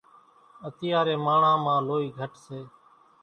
اتيارين 0.67 1.21
ماڻۿان 1.25 1.57
مان 1.65 1.79
لوئِي 1.87 2.07
گھٽ 2.19 2.33
سي۔ 2.45 2.59